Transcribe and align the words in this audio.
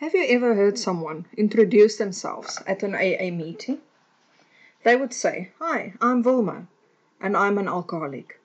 Have 0.00 0.14
you 0.14 0.24
ever 0.28 0.54
heard 0.54 0.78
someone 0.78 1.26
introduce 1.36 1.98
themselves 1.98 2.62
at 2.66 2.82
an 2.82 2.94
AA 2.94 3.30
meeting? 3.30 3.82
They 4.82 4.96
would 4.96 5.12
say, 5.12 5.50
Hi, 5.58 5.92
I'm 6.00 6.22
Wilma, 6.22 6.68
and 7.20 7.36
I'm 7.36 7.58
an 7.58 7.68
alcoholic. 7.68 8.40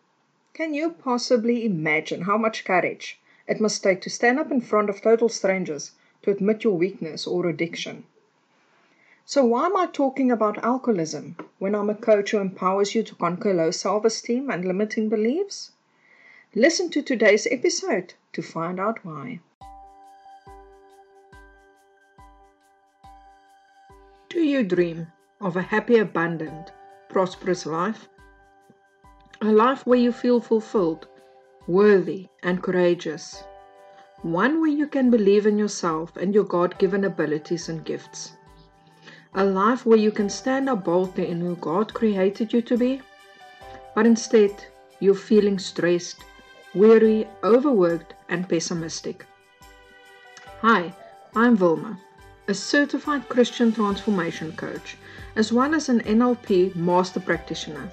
Can 0.54 0.74
you 0.74 0.90
possibly 0.90 1.66
imagine 1.66 2.24
how 2.24 2.38
much 2.38 2.66
courage 2.66 3.22
it 3.48 3.62
must 3.62 3.82
take 3.82 4.02
to 4.02 4.10
stand 4.10 4.38
up 4.38 4.52
in 4.52 4.60
front 4.60 4.90
of 4.90 5.02
total 5.02 5.30
strangers 5.30 5.94
to 6.24 6.32
admit 6.32 6.66
your 6.66 6.78
weakness 6.78 7.26
or 7.26 7.48
addiction? 7.48 8.04
So, 9.26 9.46
why 9.46 9.68
am 9.68 9.78
I 9.78 9.86
talking 9.86 10.32
about 10.32 10.62
alcoholism 10.62 11.38
when 11.58 11.74
I'm 11.74 11.90
a 11.90 11.96
coach 11.96 12.32
who 12.32 12.40
empowers 12.40 12.96
you 12.96 13.04
to 13.04 13.16
conquer 13.16 13.54
low 13.54 13.72
self 13.72 14.04
esteem 14.04 14.50
and 14.50 14.66
limiting 14.66 15.08
beliefs? 15.08 15.72
Listen 16.54 16.90
to 16.90 17.02
today's 17.02 17.48
episode 17.50 18.16
to 18.34 18.42
find 18.42 18.78
out 18.78 19.06
why. 19.06 19.40
Do 24.36 24.44
you 24.44 24.64
dream 24.64 25.08
of 25.40 25.56
a 25.56 25.62
happy, 25.62 25.98
abundant, 25.98 26.74
prosperous 27.08 27.66
life? 27.66 28.10
A 29.40 29.46
life 29.46 29.88
where 29.88 29.98
you 29.98 30.12
feel 30.12 30.42
fulfilled, 30.42 31.08
worthy, 31.68 32.28
and 32.44 32.62
courageous. 32.62 33.46
One 34.24 34.60
where 34.60 34.70
you 34.70 34.88
can 34.88 35.10
believe 35.10 35.46
in 35.46 35.58
yourself 35.58 36.18
and 36.18 36.36
your 36.36 36.44
God 36.44 36.78
given 36.78 37.06
abilities 37.06 37.70
and 37.70 37.86
gifts. 37.86 38.34
A 39.36 39.46
life 39.46 39.86
where 39.86 39.98
you 39.98 40.12
can 40.12 40.30
stand 40.30 40.68
up 40.68 40.84
boldly 40.84 41.30
in 41.30 41.40
who 41.40 41.56
God 41.56 41.94
created 41.94 42.52
you 42.52 42.62
to 42.64 42.78
be. 42.78 43.02
But 43.96 44.06
instead, 44.06 44.66
you're 45.00 45.16
feeling 45.16 45.58
stressed, 45.58 46.26
weary, 46.74 47.26
overworked, 47.42 48.16
and 48.28 48.50
pessimistic. 48.50 49.26
Hi, 50.60 50.94
I'm 51.34 51.56
Wilma 51.56 51.98
a 52.48 52.54
certified 52.54 53.28
Christian 53.28 53.72
transformation 53.72 54.52
coach, 54.52 54.98
as 55.36 55.52
well 55.52 55.74
as 55.74 55.90
an 55.90 56.02
NLP 56.02 56.76
master 56.76 57.20
practitioner. 57.20 57.90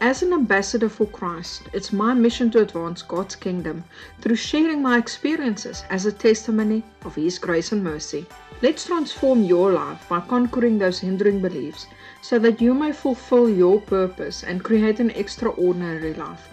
As 0.00 0.22
an 0.22 0.32
ambassador 0.32 0.88
for 0.88 1.04
Christ, 1.04 1.64
it's 1.74 1.92
my 1.92 2.14
mission 2.14 2.50
to 2.52 2.60
advance 2.60 3.02
God's 3.02 3.36
kingdom 3.36 3.84
through 4.22 4.36
sharing 4.36 4.80
my 4.80 4.96
experiences 4.96 5.84
as 5.90 6.06
a 6.06 6.12
testimony 6.12 6.82
of 7.04 7.14
His 7.14 7.38
grace 7.38 7.72
and 7.72 7.84
mercy. 7.84 8.24
Let's 8.62 8.86
transform 8.86 9.44
your 9.44 9.72
life 9.72 10.08
by 10.08 10.20
conquering 10.20 10.78
those 10.78 11.00
hindering 11.00 11.42
beliefs 11.42 11.86
so 12.22 12.38
that 12.38 12.62
you 12.62 12.72
may 12.72 12.92
fulfill 12.92 13.50
your 13.50 13.82
purpose 13.82 14.44
and 14.44 14.64
create 14.64 15.00
an 15.00 15.10
extraordinary 15.10 16.14
life. 16.14 16.48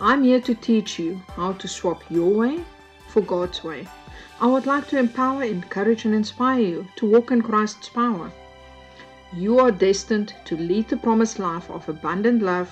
I'm 0.00 0.24
here 0.24 0.40
to 0.40 0.54
teach 0.54 0.98
you 0.98 1.20
how 1.36 1.52
to 1.52 1.68
swap 1.68 2.02
your 2.10 2.30
way 2.30 2.64
for 3.14 3.22
God's 3.22 3.62
way. 3.62 3.86
I 4.40 4.48
would 4.48 4.66
like 4.66 4.88
to 4.88 4.98
empower, 4.98 5.44
encourage, 5.44 6.04
and 6.04 6.12
inspire 6.12 6.60
you 6.60 6.88
to 6.96 7.06
walk 7.06 7.30
in 7.30 7.42
Christ's 7.42 7.88
power. 7.88 8.32
You 9.32 9.60
are 9.60 9.70
destined 9.70 10.34
to 10.46 10.56
lead 10.56 10.88
the 10.88 10.96
promised 10.96 11.38
life 11.38 11.70
of 11.70 11.88
abundant 11.88 12.42
love, 12.42 12.68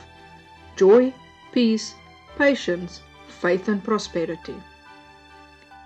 joy, 0.74 1.14
peace, 1.52 1.94
patience, 2.36 3.02
faith, 3.28 3.68
and 3.68 3.84
prosperity. 3.84 4.56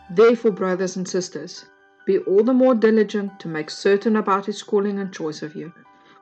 Therefore, 0.08 0.52
brothers 0.52 0.96
and 0.96 1.06
sisters, 1.06 1.66
be 2.06 2.18
all 2.20 2.42
the 2.42 2.54
more 2.54 2.74
diligent 2.74 3.38
to 3.40 3.48
make 3.48 3.68
certain 3.68 4.16
about 4.16 4.46
His 4.46 4.62
calling 4.62 4.98
and 4.98 5.12
choice 5.12 5.42
of 5.42 5.54
you. 5.54 5.70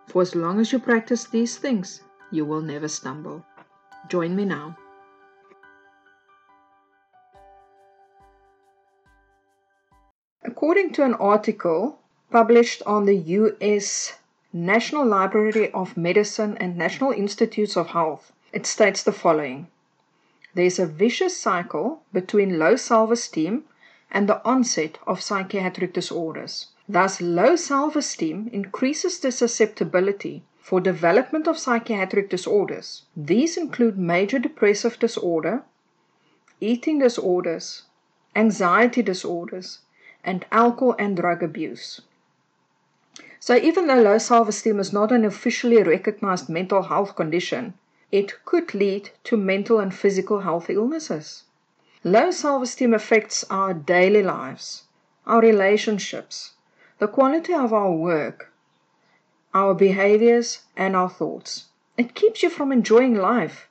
For 0.09 0.23
as 0.23 0.35
long 0.35 0.59
as 0.59 0.73
you 0.73 0.81
practice 0.81 1.25
these 1.25 1.57
things, 1.57 2.01
you 2.33 2.45
will 2.45 2.63
never 2.63 2.89
stumble. 2.89 3.47
Join 4.09 4.35
me 4.35 4.45
now. 4.45 4.77
According 10.65 10.93
to 10.93 11.05
an 11.05 11.13
article 11.17 11.99
published 12.31 12.83
on 12.87 13.05
the 13.05 13.17
US 13.17 14.15
National 14.51 15.05
Library 15.05 15.71
of 15.73 15.95
Medicine 15.95 16.57
and 16.57 16.79
National 16.79 17.13
Institutes 17.13 17.77
of 17.77 17.89
Health, 17.89 18.33
it 18.51 18.65
states 18.65 19.03
the 19.03 19.13
following 19.13 19.67
There's 20.55 20.79
a 20.79 20.87
vicious 20.87 21.37
cycle 21.37 22.01
between 22.15 22.59
low 22.59 22.77
self 22.77 23.11
esteem 23.11 23.65
and 24.11 24.27
the 24.27 24.43
onset 24.43 24.97
of 25.07 25.21
psychiatric 25.21 25.93
disorders. 25.93 26.69
Thus, 26.89 27.21
low 27.21 27.57
self 27.57 27.95
esteem 27.95 28.49
increases 28.51 29.19
the 29.19 29.33
susceptibility 29.33 30.45
for 30.63 30.81
development 30.81 31.47
of 31.47 31.59
psychiatric 31.59 32.31
disorders. 32.31 33.03
These 33.15 33.59
include 33.59 33.99
major 33.99 34.39
depressive 34.39 34.99
disorder, 34.99 35.63
eating 36.59 37.01
disorders, 37.01 37.83
anxiety 38.35 39.03
disorders, 39.03 39.81
and 40.25 40.47
alcohol 40.51 40.97
and 40.99 41.17
drug 41.17 41.43
abuse. 41.43 42.01
So, 43.39 43.57
even 43.57 43.87
though 43.87 44.01
low 44.01 44.19
self 44.19 44.49
esteem 44.49 44.81
is 44.81 44.93
not 44.93 45.13
an 45.13 45.25
officially 45.25 45.83
recognized 45.83 46.49
mental 46.49 46.85
health 46.85 47.15
condition, 47.15 47.75
it 48.11 48.45
could 48.45 48.75
lead 48.75 49.11
to 49.25 49.37
mental 49.37 49.81
and 49.81 49.95
physical 49.95 50.41
health 50.41 50.71
illnesses. 50.71 51.45
Low 52.03 52.31
self 52.31 52.63
esteem 52.63 52.95
affects 52.95 53.45
our 53.51 53.75
daily 53.75 54.23
lives, 54.23 54.85
our 55.27 55.41
relationships, 55.41 56.55
the 56.99 57.09
quality 57.09 57.53
of 57.53 57.73
our 57.73 57.93
work, 57.93 58.53
our 59.53 59.75
behaviors, 59.75 60.63
and 60.77 60.97
our 60.97 61.11
thoughts. 61.11 61.67
It 61.99 62.15
keeps 62.15 62.43
you 62.43 62.51
from 62.51 62.73
enjoying 62.73 63.15
life 63.15 63.69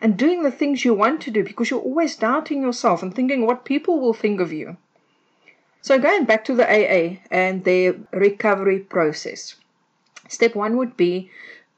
and 0.00 0.16
doing 0.16 0.42
the 0.42 0.50
things 0.50 0.84
you 0.84 0.94
want 0.94 1.20
to 1.22 1.30
do 1.30 1.42
because 1.42 1.70
you're 1.70 1.80
always 1.80 2.16
doubting 2.16 2.62
yourself 2.62 3.02
and 3.02 3.14
thinking 3.14 3.44
what 3.44 3.64
people 3.64 3.98
will 3.98 4.14
think 4.14 4.40
of 4.40 4.52
you. 4.52 4.76
So, 5.86 6.00
going 6.00 6.24
back 6.24 6.44
to 6.46 6.54
the 6.56 6.66
AA 6.66 7.20
and 7.30 7.62
their 7.62 7.94
recovery 8.10 8.80
process, 8.80 9.54
step 10.28 10.56
one 10.56 10.76
would 10.76 10.96
be 10.96 11.30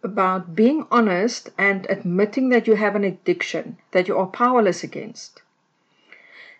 about 0.03 0.55
being 0.55 0.87
honest 0.91 1.51
and 1.59 1.87
admitting 1.91 2.49
that 2.49 2.67
you 2.67 2.77
have 2.77 2.97
an 2.97 3.05
addiction 3.05 3.77
that 3.91 4.09
you 4.09 4.17
are 4.17 4.27
powerless 4.27 4.83
against. 4.83 5.43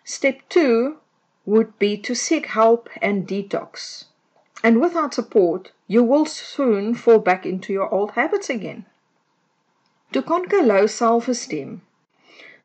Step 0.03 0.47
two 0.47 0.97
would 1.43 1.79
be 1.79 1.97
to 1.97 2.13
seek 2.13 2.45
help 2.45 2.87
and 3.01 3.27
detox. 3.27 4.05
And 4.63 4.79
without 4.79 5.15
support, 5.15 5.71
you 5.87 6.03
will 6.03 6.27
soon 6.27 6.93
fall 6.93 7.17
back 7.17 7.47
into 7.47 7.73
your 7.73 7.91
old 7.91 8.11
habits 8.11 8.51
again. 8.51 8.85
To 10.11 10.21
conquer 10.21 10.61
low 10.61 10.85
self 10.85 11.27
esteem, 11.27 11.81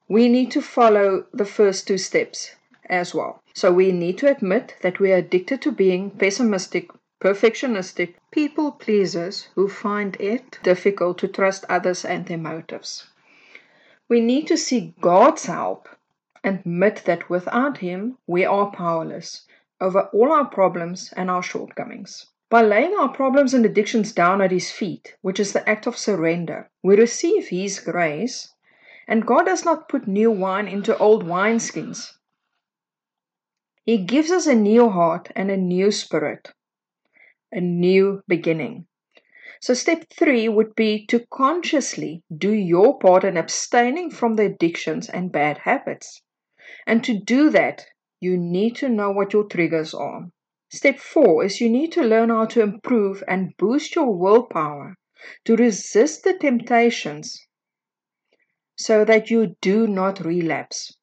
we 0.09 0.29
need 0.29 0.51
to 0.51 0.61
follow 0.61 1.25
the 1.33 1.47
first 1.47 1.89
two 1.89 1.97
steps 1.97 2.51
as 2.89 3.15
well. 3.15 3.43
So 3.55 3.73
we 3.73 3.93
need 3.93 4.19
to 4.19 4.31
admit 4.31 4.77
that 4.83 5.01
we 5.01 5.13
are 5.13 5.17
addicted 5.17 5.63
to 5.63 5.73
being 5.73 6.11
pessimistic, 6.11 6.91
perfectionistic 7.21 8.15
people 8.31 8.73
pleasers 8.73 9.49
who 9.55 9.69
find 9.69 10.17
it 10.21 10.59
difficult 10.63 11.19
to 11.19 11.29
trust 11.29 11.65
others 11.69 12.05
and 12.05 12.27
their 12.27 12.39
motives. 12.39 13.07
We 14.09 14.21
need 14.21 14.47
to 14.49 14.57
seek 14.57 15.01
God's 15.01 15.47
help 15.47 15.89
and 16.43 16.59
admit 16.59 17.05
that 17.07 17.31
without 17.31 17.79
Him 17.79 18.19
we 18.27 18.45
are 18.45 18.71
powerless 18.71 19.47
over 19.81 20.11
all 20.13 20.31
our 20.31 20.45
problems 20.45 21.13
and 21.17 21.31
our 21.31 21.43
shortcomings. 21.43 22.27
By 22.51 22.63
laying 22.63 22.95
our 22.95 23.09
problems 23.09 23.55
and 23.55 23.65
addictions 23.65 24.13
down 24.13 24.43
at 24.43 24.51
His 24.51 24.71
feet, 24.71 25.17
which 25.23 25.41
is 25.41 25.53
the 25.53 25.69
act 25.69 25.87
of 25.87 25.97
surrender, 25.97 26.69
we 26.83 26.97
receive 26.97 27.49
His 27.49 27.81
grace, 27.81 28.53
and 29.09 29.27
God 29.27 29.47
does 29.47 29.65
not 29.65 29.89
put 29.89 30.07
new 30.07 30.31
wine 30.31 30.69
into 30.69 30.97
old 30.99 31.25
wineskins. 31.25 32.13
He 33.85 33.99
gives 33.99 34.31
us 34.31 34.47
a 34.47 34.55
new 34.55 34.89
heart 34.89 35.31
and 35.37 35.51
a 35.51 35.59
new 35.59 35.91
spirit, 35.91 36.53
a 37.53 37.61
new 37.61 38.23
beginning. 38.27 38.87
So, 39.61 39.75
step 39.75 40.07
three 40.11 40.49
would 40.49 40.75
be 40.75 41.05
to 41.07 41.27
consciously 41.31 42.23
do 42.35 42.51
your 42.51 42.99
part 42.99 43.25
in 43.25 43.37
abstaining 43.37 44.11
from 44.11 44.37
the 44.37 44.47
addictions 44.47 45.11
and 45.11 45.31
bad 45.31 45.59
habits. 45.59 46.23
And 46.87 47.05
to 47.05 47.19
do 47.19 47.51
that, 47.51 47.85
you 48.21 48.39
need 48.39 48.77
to 48.77 48.89
know 48.89 49.11
what 49.11 49.35
your 49.35 49.45
triggers 49.45 49.93
are. 49.93 50.31
Step 50.71 50.99
four 50.99 51.45
is 51.45 51.61
you 51.61 51.69
need 51.69 51.93
to 51.93 52.03
learn 52.03 52.31
how 52.31 52.47
to 52.47 52.63
improve 52.63 53.23
and 53.29 53.55
boost 53.59 53.95
your 53.95 54.11
willpower 54.11 54.97
to 55.45 55.57
resist 55.57 56.25
the 56.25 56.33
temptations 56.39 57.47
so 58.77 59.05
that 59.05 59.31
you 59.31 59.57
do 59.61 59.87
not 59.87 60.25
relapse. 60.25 60.97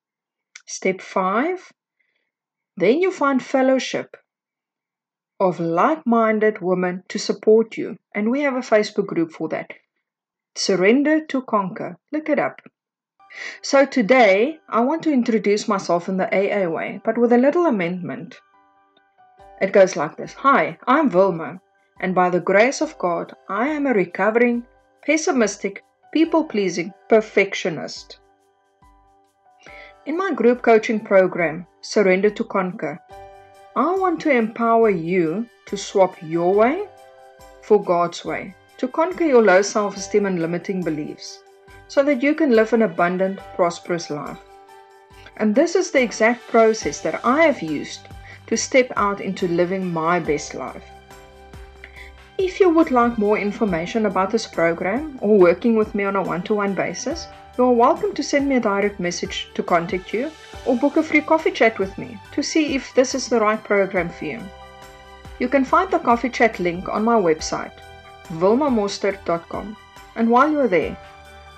Step 0.65 0.99
five 0.99 1.71
then 2.77 3.01
you 3.01 3.11
find 3.11 3.43
fellowship 3.43 4.17
of 5.41 5.59
like 5.59 6.05
minded 6.05 6.61
women 6.61 7.03
to 7.09 7.17
support 7.17 7.75
you. 7.75 7.97
And 8.13 8.29
we 8.29 8.41
have 8.41 8.53
a 8.53 8.59
Facebook 8.59 9.07
group 9.07 9.31
for 9.31 9.49
that. 9.49 9.71
Surrender 10.55 11.25
to 11.25 11.41
Conquer. 11.41 11.97
Look 12.11 12.29
it 12.29 12.37
up. 12.37 12.61
So 13.61 13.85
today, 13.85 14.59
I 14.69 14.81
want 14.81 15.01
to 15.03 15.11
introduce 15.11 15.67
myself 15.67 16.07
in 16.09 16.17
the 16.17 16.27
AA 16.27 16.69
way, 16.69 17.01
but 17.03 17.17
with 17.17 17.33
a 17.33 17.37
little 17.37 17.65
amendment. 17.65 18.39
It 19.61 19.71
goes 19.71 19.95
like 19.95 20.17
this 20.17 20.33
Hi, 20.33 20.77
I'm 20.85 21.09
Wilma, 21.09 21.61
and 21.99 22.13
by 22.13 22.29
the 22.29 22.39
grace 22.39 22.81
of 22.81 22.97
God, 22.97 23.33
I 23.47 23.69
am 23.69 23.87
a 23.87 23.93
recovering, 23.93 24.65
pessimistic, 25.05 25.83
people 26.13 26.43
pleasing 26.43 26.93
perfectionist. 27.07 28.19
In 30.03 30.17
my 30.17 30.33
group 30.33 30.63
coaching 30.63 30.99
program, 30.99 31.67
Surrender 31.81 32.31
to 32.31 32.43
Conquer, 32.43 32.99
I 33.75 33.93
want 33.93 34.19
to 34.21 34.31
empower 34.31 34.89
you 34.89 35.45
to 35.67 35.77
swap 35.77 36.15
your 36.23 36.55
way 36.55 36.87
for 37.61 37.83
God's 37.83 38.25
way, 38.25 38.55
to 38.77 38.87
conquer 38.87 39.25
your 39.25 39.43
low 39.43 39.61
self 39.61 39.95
esteem 39.95 40.25
and 40.25 40.41
limiting 40.41 40.81
beliefs, 40.81 41.43
so 41.87 42.01
that 42.01 42.23
you 42.23 42.33
can 42.33 42.55
live 42.55 42.73
an 42.73 42.81
abundant, 42.81 43.39
prosperous 43.55 44.09
life. 44.09 44.39
And 45.37 45.53
this 45.53 45.75
is 45.75 45.91
the 45.91 46.01
exact 46.01 46.47
process 46.47 47.01
that 47.01 47.23
I 47.23 47.43
have 47.43 47.61
used 47.61 48.07
to 48.47 48.57
step 48.57 48.91
out 48.95 49.21
into 49.21 49.47
living 49.47 49.93
my 49.93 50.19
best 50.19 50.55
life. 50.55 50.83
If 52.39 52.59
you 52.59 52.71
would 52.71 52.89
like 52.89 53.19
more 53.19 53.37
information 53.37 54.07
about 54.07 54.31
this 54.31 54.47
program 54.47 55.19
or 55.21 55.37
working 55.37 55.75
with 55.75 55.93
me 55.93 56.05
on 56.05 56.15
a 56.15 56.23
one 56.23 56.41
to 56.43 56.55
one 56.55 56.73
basis, 56.73 57.27
you 57.57 57.65
are 57.65 57.73
welcome 57.73 58.13
to 58.13 58.23
send 58.23 58.47
me 58.47 58.55
a 58.55 58.61
direct 58.61 58.97
message 58.97 59.49
to 59.53 59.61
contact 59.61 60.13
you 60.13 60.31
or 60.65 60.77
book 60.77 60.95
a 60.95 61.03
free 61.03 61.19
coffee 61.19 61.51
chat 61.51 61.77
with 61.79 61.97
me 61.97 62.17
to 62.31 62.41
see 62.41 62.75
if 62.75 62.93
this 62.95 63.13
is 63.13 63.27
the 63.27 63.39
right 63.39 63.61
program 63.61 64.09
for 64.09 64.23
you. 64.23 64.41
You 65.39 65.49
can 65.49 65.65
find 65.65 65.91
the 65.91 65.99
coffee 65.99 66.29
chat 66.29 66.59
link 66.61 66.87
on 66.87 67.03
my 67.03 67.15
website, 67.15 67.73
wilmamostert.com. 68.29 69.75
And 70.15 70.29
while 70.29 70.49
you're 70.49 70.69
there, 70.69 70.97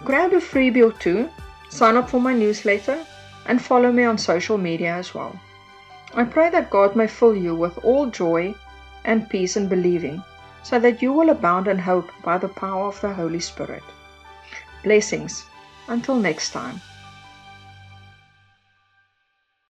grab 0.03 0.33
a 0.33 0.37
freebie 0.37 0.83
or 0.83 0.93
two, 0.93 1.29
sign 1.69 1.95
up 1.95 2.09
for 2.09 2.19
my 2.19 2.33
newsletter, 2.33 3.05
and 3.45 3.61
follow 3.61 3.91
me 3.91 4.03
on 4.03 4.17
social 4.17 4.57
media 4.57 4.95
as 4.95 5.13
well. 5.13 5.39
I 6.15 6.23
pray 6.23 6.49
that 6.49 6.71
God 6.71 6.95
may 6.95 7.07
fill 7.07 7.35
you 7.35 7.53
with 7.53 7.77
all 7.85 8.07
joy 8.07 8.55
and 9.05 9.29
peace 9.29 9.57
in 9.57 9.67
believing, 9.67 10.23
so 10.63 10.79
that 10.79 11.03
you 11.03 11.13
will 11.13 11.29
abound 11.29 11.67
in 11.67 11.77
hope 11.77 12.09
by 12.23 12.39
the 12.39 12.47
power 12.47 12.87
of 12.87 12.99
the 13.01 13.13
Holy 13.13 13.39
Spirit. 13.39 13.83
Blessings. 14.83 15.45
Until 15.87 16.15
next 16.15 16.51
time. 16.51 16.81